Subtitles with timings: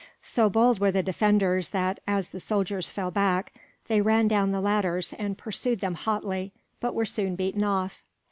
[0.23, 3.53] So bold were the defenders that, as the soldiers fell back,
[3.87, 8.03] they ran down the ladders and pursued them hotly; but were soon beaten off.